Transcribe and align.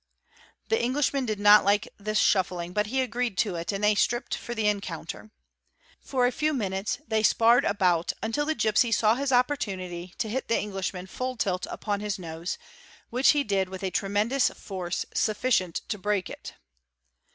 The 0.69 0.81
Englishman 0.83 1.27
did 1.27 1.39
not 1.39 1.63
like 1.63 1.87
this 1.99 2.17
shuffling, 2.17 2.73
| 2.73 2.73
but 2.73 2.87
he 2.87 3.01
agreed 3.01 3.37
to 3.37 3.53
it, 3.53 3.71
and 3.71 3.83
they 3.83 3.93
stripped 3.93 4.33
for 4.33 4.55
the 4.55 4.67
encounter. 4.67 5.29
For 5.99 6.25
a 6.25 6.31
few 6.31 6.55
minutes 6.55 6.97
they 7.07 7.21
sparred 7.21 7.65
about 7.65 8.11
until 8.23 8.47
the 8.47 8.55
gipsy 8.55 8.91
saw 8.91 9.13
his 9.13 9.31
opportunity 9.31 10.15
to 10.17 10.27
hit 10.27 10.47
the 10.47 10.59
Englishman 10.59 11.05
full 11.05 11.35
tilt 11.37 11.67
upon 11.69 11.99
his 11.99 12.17
nose, 12.17 12.57
which 13.11 13.29
he 13.33 13.43
did 13.43 13.69
with 13.69 13.83
a 13.83 13.91
tremendous— 13.91 14.49
force 14.67 15.05
sufficient 15.13 15.81
to 15.89 15.99
break 15.99 16.31
it. 16.31 16.55